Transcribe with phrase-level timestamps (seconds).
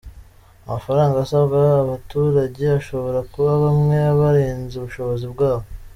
[0.65, 5.65] Amafaranga asabwa abaturage ashobora kuba bamwe aba arenze ubushobozi bwabo.